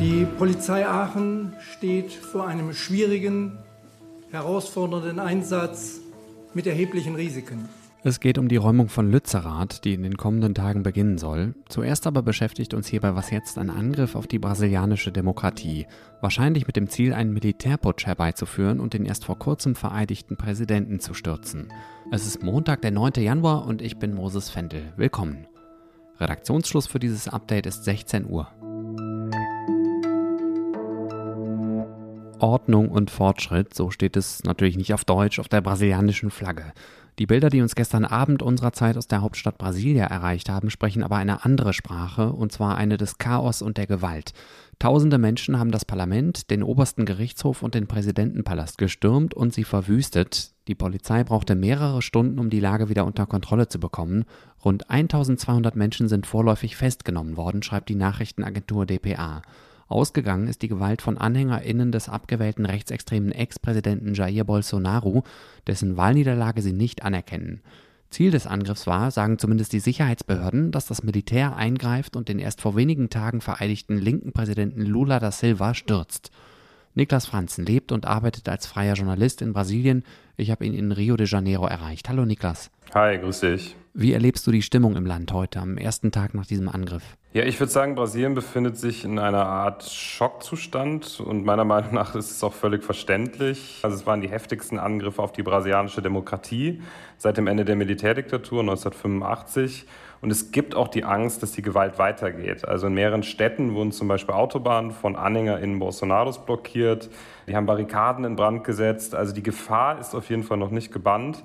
[0.00, 3.58] Die Polizei Aachen steht vor einem schwierigen,
[4.30, 6.00] herausfordernden Einsatz
[6.52, 7.68] mit erheblichen Risiken.
[8.04, 11.56] Es geht um die Räumung von Lützerath, die in den kommenden Tagen beginnen soll.
[11.68, 15.88] Zuerst aber beschäftigt uns hierbei was jetzt ein Angriff auf die brasilianische Demokratie.
[16.20, 21.12] Wahrscheinlich mit dem Ziel, einen Militärputsch herbeizuführen und den erst vor kurzem vereidigten Präsidenten zu
[21.12, 21.72] stürzen.
[22.12, 23.14] Es ist Montag, der 9.
[23.16, 24.92] Januar und ich bin Moses Fendel.
[24.96, 25.48] Willkommen.
[26.20, 28.46] Redaktionsschluss für dieses Update ist 16 Uhr.
[32.38, 36.72] Ordnung und Fortschritt, so steht es natürlich nicht auf Deutsch auf der brasilianischen Flagge.
[37.18, 41.02] Die Bilder, die uns gestern Abend unserer Zeit aus der Hauptstadt Brasilia erreicht haben, sprechen
[41.02, 44.32] aber eine andere Sprache, und zwar eine des Chaos und der Gewalt.
[44.78, 50.52] Tausende Menschen haben das Parlament, den obersten Gerichtshof und den Präsidentenpalast gestürmt und sie verwüstet.
[50.68, 54.24] Die Polizei brauchte mehrere Stunden, um die Lage wieder unter Kontrolle zu bekommen.
[54.64, 59.42] Rund 1200 Menschen sind vorläufig festgenommen worden, schreibt die Nachrichtenagentur dpa.
[59.88, 65.24] Ausgegangen ist die Gewalt von AnhängerInnen des abgewählten rechtsextremen Ex-Präsidenten Jair Bolsonaro,
[65.66, 67.62] dessen Wahlniederlage sie nicht anerkennen.
[68.10, 72.60] Ziel des Angriffs war, sagen zumindest die Sicherheitsbehörden, dass das Militär eingreift und den erst
[72.60, 76.30] vor wenigen Tagen vereidigten linken Präsidenten Lula da Silva stürzt.
[76.94, 80.04] Niklas Franzen lebt und arbeitet als freier Journalist in Brasilien.
[80.40, 82.08] Ich habe ihn in Rio de Janeiro erreicht.
[82.08, 82.70] Hallo Niklas.
[82.94, 83.74] Hi, grüß dich.
[83.92, 87.02] Wie erlebst du die Stimmung im Land heute, am ersten Tag nach diesem Angriff?
[87.32, 92.14] Ja, ich würde sagen, Brasilien befindet sich in einer Art Schockzustand und meiner Meinung nach
[92.14, 93.80] ist es auch völlig verständlich.
[93.82, 96.82] Also es waren die heftigsten Angriffe auf die brasilianische Demokratie
[97.16, 99.86] seit dem Ende der Militärdiktatur 1985.
[100.20, 102.66] Und es gibt auch die Angst, dass die Gewalt weitergeht.
[102.66, 107.08] Also in mehreren Städten wurden zum Beispiel Autobahnen von AnhängerInnen Bolsonaros blockiert.
[107.46, 109.14] Die haben Barrikaden in Brand gesetzt.
[109.14, 111.44] Also die Gefahr ist auf jeden Fall noch nicht gebannt.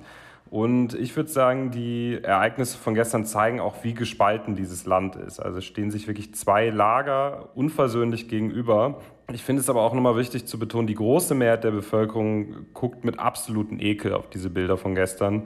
[0.50, 5.40] Und ich würde sagen, die Ereignisse von gestern zeigen auch, wie gespalten dieses Land ist.
[5.40, 9.00] Also stehen sich wirklich zwei Lager unversöhnlich gegenüber.
[9.32, 13.04] Ich finde es aber auch nochmal wichtig zu betonen, die große Mehrheit der Bevölkerung guckt
[13.04, 15.44] mit absolutem Ekel auf diese Bilder von gestern.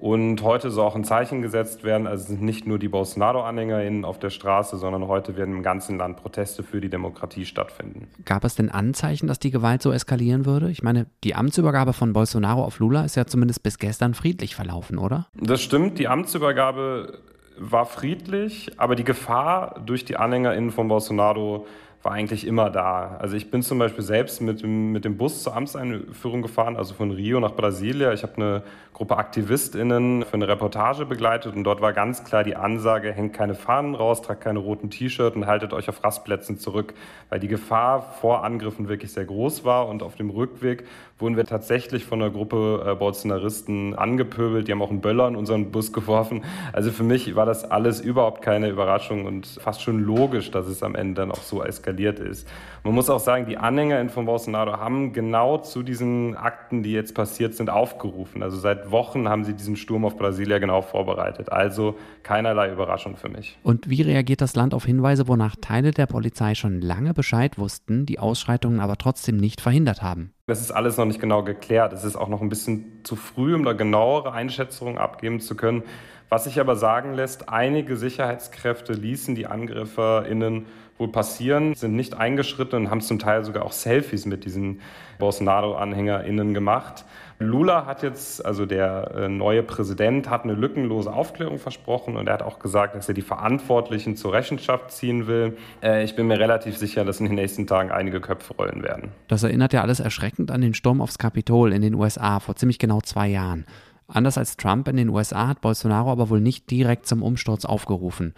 [0.00, 2.06] Und heute soll auch ein Zeichen gesetzt werden.
[2.06, 5.98] Also es sind nicht nur die Bolsonaro-AnhängerInnen auf der Straße, sondern heute werden im ganzen
[5.98, 8.08] Land Proteste für die Demokratie stattfinden.
[8.24, 10.70] Gab es denn Anzeichen, dass die Gewalt so eskalieren würde?
[10.70, 14.96] Ich meine, die Amtsübergabe von Bolsonaro auf Lula ist ja zumindest bis gestern friedlich verlaufen,
[14.96, 15.26] oder?
[15.34, 15.98] Das stimmt.
[15.98, 17.18] Die Amtsübergabe
[17.58, 21.66] war friedlich, aber die Gefahr durch die AnhängerInnen von Bolsonaro
[22.02, 23.16] war eigentlich immer da.
[23.18, 27.10] Also ich bin zum Beispiel selbst mit, mit dem Bus zur Amtseinführung gefahren, also von
[27.10, 28.12] Rio nach Brasilia.
[28.14, 28.62] Ich habe eine
[28.94, 33.54] Gruppe AktivistInnen für eine Reportage begleitet und dort war ganz klar die Ansage, hängt keine
[33.54, 36.94] Fahnen raus, tragt keine roten T-Shirts und haltet euch auf Rastplätzen zurück,
[37.28, 40.84] weil die Gefahr vor Angriffen wirklich sehr groß war und auf dem Rückweg
[41.18, 45.36] wurden wir tatsächlich von einer Gruppe äh, Bolsonaristen angepöbelt, die haben auch einen Böller in
[45.36, 46.44] unseren Bus geworfen.
[46.72, 50.82] Also für mich war das alles überhaupt keine Überraschung und fast schon logisch, dass es
[50.82, 52.48] am Ende dann auch so eskaliert ist.
[52.84, 57.14] Man muss auch sagen, die Anhänger von Bolsonaro haben genau zu diesen Akten, die jetzt
[57.14, 58.42] passiert sind, aufgerufen.
[58.42, 61.52] Also seit Wochen haben sie diesen Sturm auf Brasilia genau vorbereitet.
[61.52, 63.58] Also keinerlei Überraschung für mich.
[63.62, 68.06] Und wie reagiert das Land auf Hinweise, wonach Teile der Polizei schon lange Bescheid wussten,
[68.06, 70.32] die Ausschreitungen aber trotzdem nicht verhindert haben?
[70.50, 71.92] Das ist alles noch nicht genau geklärt.
[71.92, 75.84] Es ist auch noch ein bisschen zu früh, um da genauere Einschätzungen abgeben zu können.
[76.28, 80.66] Was sich aber sagen lässt, einige Sicherheitskräfte ließen die AngrifferInnen
[80.98, 84.80] wohl passieren, sind nicht eingeschritten und haben zum Teil sogar auch Selfies mit diesen
[85.20, 87.04] Bolsonaro-AnhängerInnen gemacht.
[87.42, 92.34] Lula hat jetzt, also der äh, neue Präsident, hat eine lückenlose Aufklärung versprochen und er
[92.34, 95.56] hat auch gesagt, dass er die Verantwortlichen zur Rechenschaft ziehen will.
[95.82, 99.08] Äh, ich bin mir relativ sicher, dass in den nächsten Tagen einige Köpfe rollen werden.
[99.28, 102.78] Das erinnert ja alles erschreckend an den Sturm aufs Kapitol in den USA vor ziemlich
[102.78, 103.64] genau zwei Jahren.
[104.06, 108.34] Anders als Trump in den USA hat Bolsonaro aber wohl nicht direkt zum Umsturz aufgerufen.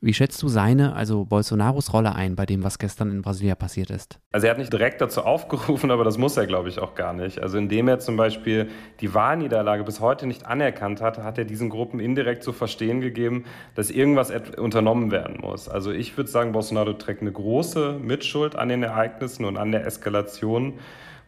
[0.00, 3.90] Wie schätzt du seine, also Bolsonaros Rolle ein bei dem, was gestern in Brasilia passiert
[3.90, 4.18] ist?
[4.32, 7.12] Also er hat nicht direkt dazu aufgerufen, aber das muss er, glaube ich, auch gar
[7.12, 7.40] nicht.
[7.40, 8.68] Also indem er zum Beispiel
[9.00, 13.44] die Wahlniederlage bis heute nicht anerkannt hat, hat er diesen Gruppen indirekt zu verstehen gegeben,
[13.74, 15.68] dass irgendwas unternommen werden muss.
[15.68, 19.86] Also ich würde sagen, Bolsonaro trägt eine große Mitschuld an den Ereignissen und an der
[19.86, 20.74] Eskalation.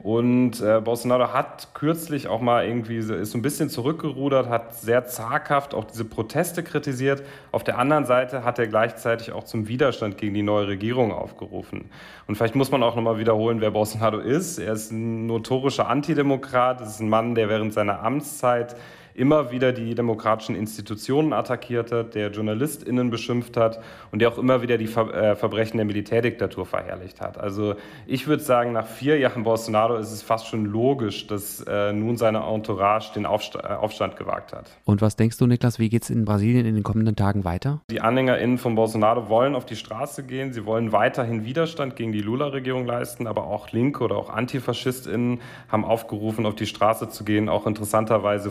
[0.00, 5.06] Und äh, Bolsonaro hat kürzlich auch mal irgendwie, ist so ein bisschen zurückgerudert, hat sehr
[5.06, 7.24] zaghaft auch diese Proteste kritisiert.
[7.50, 11.90] Auf der anderen Seite hat er gleichzeitig auch zum Widerstand gegen die neue Regierung aufgerufen.
[12.28, 14.58] Und vielleicht muss man auch nochmal wiederholen, wer Bolsonaro ist.
[14.58, 16.80] Er ist ein notorischer Antidemokrat.
[16.80, 18.76] Es ist ein Mann, der während seiner Amtszeit
[19.18, 23.80] immer wieder die demokratischen Institutionen attackiert hat, der JournalistInnen beschimpft hat
[24.12, 27.38] und der auch immer wieder die Ver äh, Verbrechen der Militärdiktatur verherrlicht hat.
[27.38, 27.74] Also
[28.06, 32.16] ich würde sagen, nach vier Jahren Bolsonaro ist es fast schon logisch, dass äh, nun
[32.16, 34.70] seine Entourage den Aufst äh, Aufstand gewagt hat.
[34.84, 37.80] Und was denkst du, Niklas, wie geht es in Brasilien in den kommenden Tagen weiter?
[37.90, 42.20] Die AnhängerInnen von Bolsonaro wollen auf die Straße gehen, sie wollen weiterhin Widerstand gegen die
[42.20, 47.48] Lula-Regierung leisten, aber auch Linke oder auch AntifaschistInnen haben aufgerufen, auf die Straße zu gehen.
[47.48, 48.50] Auch interessanterweise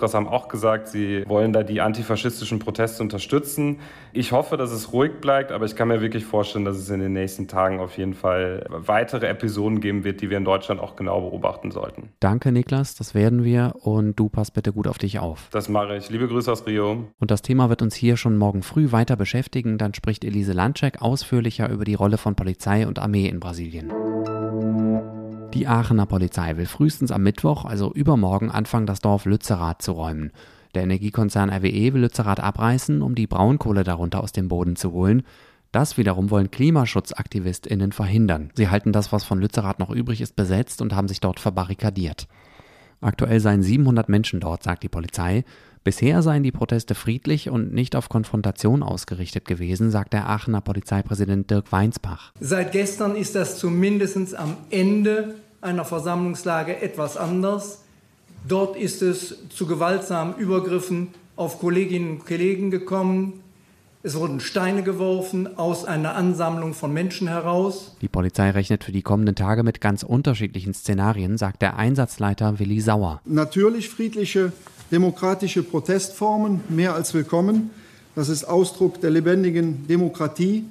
[0.00, 3.78] Fußball-Ultras haben auch gesagt, sie wollen da die antifaschistischen Proteste unterstützen.
[4.12, 7.00] Ich hoffe, dass es ruhig bleibt, aber ich kann mir wirklich vorstellen, dass es in
[7.00, 10.96] den nächsten Tagen auf jeden Fall weitere Episoden geben wird, die wir in Deutschland auch
[10.96, 12.10] genau beobachten sollten.
[12.20, 15.48] Danke, Niklas, das werden wir und du passt bitte gut auf dich auf.
[15.50, 16.10] Das mache ich.
[16.10, 17.08] Liebe Grüße aus Rio.
[17.18, 19.78] Und das Thema wird uns hier schon morgen früh weiter beschäftigen.
[19.78, 23.92] Dann spricht Elise Landcheck ausführlicher über die Rolle von Polizei und Armee in Brasilien.
[25.54, 30.30] Die Aachener Polizei will frühestens am Mittwoch, also übermorgen, anfangen, das Dorf Lützerath zu räumen.
[30.76, 35.24] Der Energiekonzern RWE will Lützerath abreißen, um die Braunkohle darunter aus dem Boden zu holen.
[35.72, 38.50] Das wiederum wollen KlimaschutzaktivistInnen verhindern.
[38.54, 42.28] Sie halten das, was von Lützerath noch übrig ist, besetzt und haben sich dort verbarrikadiert.
[43.00, 45.44] Aktuell seien 700 Menschen dort, sagt die Polizei.
[45.82, 51.50] Bisher seien die Proteste friedlich und nicht auf Konfrontation ausgerichtet gewesen, sagt der Aachener Polizeipräsident
[51.50, 52.32] Dirk Weinsbach.
[52.38, 57.82] Seit gestern ist das zumindest am Ende einer Versammlungslage etwas anders.
[58.46, 63.40] Dort ist es zu gewaltsamen Übergriffen auf Kolleginnen und Kollegen gekommen.
[64.02, 67.96] Es wurden Steine geworfen aus einer Ansammlung von Menschen heraus.
[68.00, 72.80] Die Polizei rechnet für die kommenden Tage mit ganz unterschiedlichen Szenarien, sagt der Einsatzleiter Willi
[72.80, 73.20] Sauer.
[73.26, 74.52] Natürlich friedliche,
[74.90, 77.68] demokratische Protestformen, mehr als willkommen.
[78.14, 80.64] Das ist Ausdruck der lebendigen Demokratie.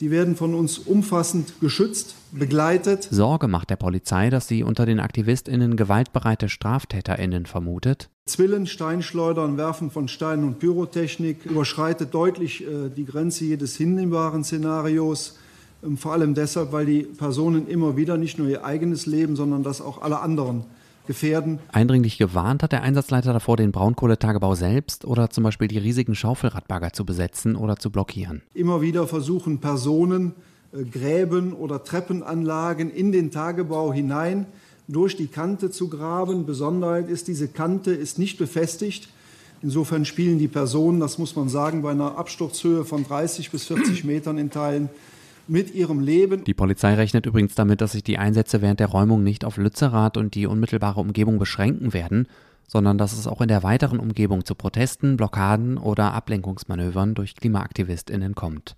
[0.00, 3.08] Die werden von uns umfassend geschützt, begleitet.
[3.10, 8.10] Sorge macht der Polizei, dass sie unter den AktivistInnen gewaltbereite StraftäterInnen vermutet.
[8.26, 15.38] Zwillen, Steinschleudern, Werfen von Steinen und Pyrotechnik überschreitet deutlich äh, die Grenze jedes hinnehmbaren Szenarios.
[15.84, 19.62] Ähm, vor allem deshalb, weil die Personen immer wieder nicht nur ihr eigenes Leben, sondern
[19.62, 20.64] das auch aller anderen
[21.06, 21.58] gefährden.
[21.70, 26.94] Eindringlich gewarnt hat der Einsatzleiter davor, den Braunkohletagebau selbst oder zum Beispiel die riesigen Schaufelradbagger
[26.94, 28.40] zu besetzen oder zu blockieren.
[28.54, 30.32] Immer wieder versuchen Personen,
[30.72, 34.46] äh, Gräben oder Treppenanlagen in den Tagebau hinein
[34.88, 36.46] durch die Kante zu graben.
[36.46, 39.08] Besonderheit ist, diese Kante ist nicht befestigt.
[39.62, 44.04] Insofern spielen die Personen, das muss man sagen, bei einer Absturzhöhe von 30 bis 40
[44.04, 44.90] Metern in Teilen
[45.46, 46.44] mit ihrem Leben.
[46.44, 50.16] Die Polizei rechnet übrigens damit, dass sich die Einsätze während der Räumung nicht auf Lützerath
[50.16, 52.28] und die unmittelbare Umgebung beschränken werden,
[52.66, 58.34] sondern dass es auch in der weiteren Umgebung zu Protesten, Blockaden oder Ablenkungsmanövern durch KlimaaktivistInnen
[58.34, 58.76] kommt.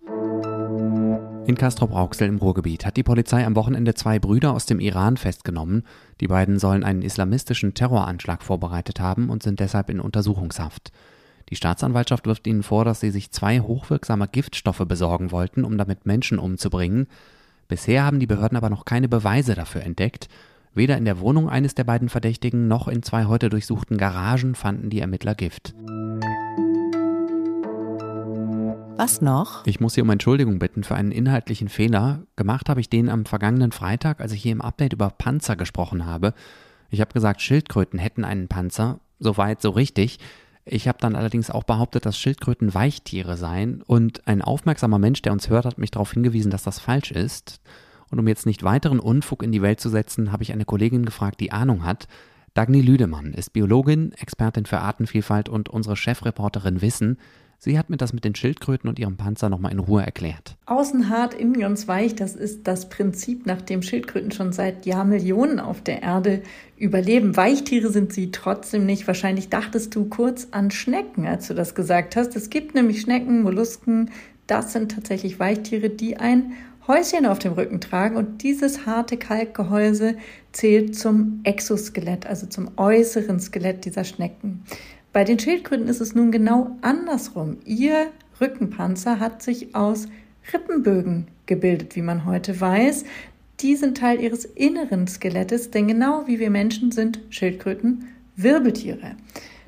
[1.47, 5.85] In Castrop-Rauxel im Ruhrgebiet hat die Polizei am Wochenende zwei Brüder aus dem Iran festgenommen.
[6.21, 10.91] Die beiden sollen einen islamistischen Terroranschlag vorbereitet haben und sind deshalb in Untersuchungshaft.
[11.49, 16.05] Die Staatsanwaltschaft wirft ihnen vor, dass sie sich zwei hochwirksame Giftstoffe besorgen wollten, um damit
[16.05, 17.07] Menschen umzubringen.
[17.69, 20.29] Bisher haben die Behörden aber noch keine Beweise dafür entdeckt.
[20.75, 24.91] Weder in der Wohnung eines der beiden Verdächtigen noch in zwei heute durchsuchten Garagen fanden
[24.91, 25.75] die Ermittler Gift.
[28.99, 29.67] Was noch?
[29.67, 32.23] Ich muss Sie um Entschuldigung bitten für einen inhaltlichen Fehler.
[32.35, 36.07] Gemacht habe ich den am vergangenen Freitag, als ich hier im Update über Panzer gesprochen
[36.07, 36.33] habe.
[36.89, 38.99] Ich habe gesagt, Schildkröten hätten einen Panzer.
[39.19, 40.19] Soweit, so richtig.
[40.65, 45.33] Ich habe dann allerdings auch behauptet, dass Schildkröten Weichtiere seien und ein aufmerksamer Mensch, der
[45.33, 47.61] uns hört, hat mich darauf hingewiesen, dass das falsch ist.
[48.11, 51.05] Und um jetzt nicht weiteren Unfug in die Welt zu setzen, habe ich eine Kollegin
[51.05, 52.09] gefragt, die Ahnung hat.
[52.55, 57.19] Dagny Lüdemann ist Biologin, Expertin für Artenvielfalt und unsere Chefreporterin Wissen.
[57.59, 60.57] Sie hat mir das mit den Schildkröten und ihrem Panzer nochmal in Ruhe erklärt.
[60.67, 65.59] Außen hart, innen ganz weich, das ist das Prinzip, nach dem Schildkröten schon seit Jahrmillionen
[65.59, 66.43] auf der Erde
[66.77, 67.37] überleben.
[67.37, 69.07] Weichtiere sind sie trotzdem nicht.
[69.07, 72.37] Wahrscheinlich dachtest du kurz an Schnecken, als du das gesagt hast.
[72.37, 74.11] Es gibt nämlich Schnecken, Mollusken,
[74.47, 76.53] das sind tatsächlich Weichtiere, die ein
[76.87, 80.17] Häuschen auf dem Rücken tragen und dieses harte Kalkgehäuse
[80.53, 84.63] zählt zum Exoskelett, also zum äußeren Skelett dieser Schnecken.
[85.17, 87.57] Bei den Schildkröten ist es nun genau andersrum.
[87.65, 88.09] Ihr
[88.39, 90.09] Rückenpanzer hat sich aus
[90.53, 93.05] Rippenbögen gebildet, wie man heute weiß.
[93.61, 99.13] Die sind Teil ihres inneren Skelettes, denn genau wie wir Menschen sind Schildkröten Wirbeltiere.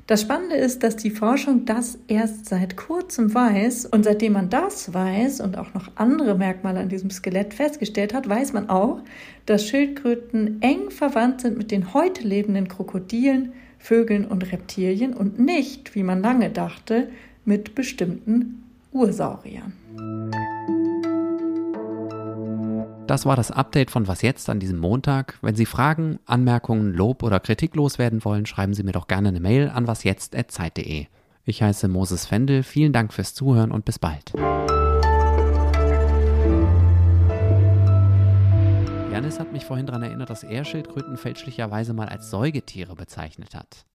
[0.05, 4.93] Das Spannende ist, dass die Forschung das erst seit kurzem weiß und seitdem man das
[4.93, 9.01] weiß und auch noch andere Merkmale an diesem Skelett festgestellt hat, weiß man auch,
[9.47, 15.95] dass Schildkröten eng verwandt sind mit den heute lebenden Krokodilen, Vögeln und Reptilien und nicht,
[15.95, 17.09] wie man lange dachte,
[17.45, 19.73] mit bestimmten Ursauriern.
[23.07, 25.39] Das war das Update von Was jetzt an diesem Montag.
[25.41, 29.39] Wenn Sie Fragen, Anmerkungen, Lob oder Kritik loswerden wollen, schreiben Sie mir doch gerne eine
[29.39, 31.07] Mail an wasjetzt.zeit.de.
[31.43, 34.33] Ich heiße Moses Fendel, vielen Dank fürs Zuhören und bis bald.
[39.29, 43.85] Janis hat mich vorhin daran erinnert, dass er Schildkröten fälschlicherweise mal als Säugetiere bezeichnet hat.